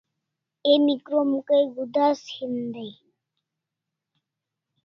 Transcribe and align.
Emi 0.71 0.95
krom 1.05 1.31
kai 1.47 1.63
gudas 1.75 2.21
hin 2.35 2.55
dai 2.73 2.93